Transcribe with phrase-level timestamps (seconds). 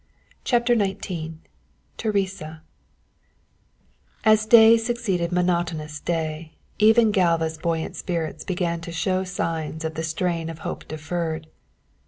[0.43, 1.35] CHAPTER XIX
[1.97, 2.63] TERESA
[4.25, 10.01] As day succeeded monotonous day, even Galva's buoyant spirits began to show signs of the
[10.01, 11.45] strain of hope deferred.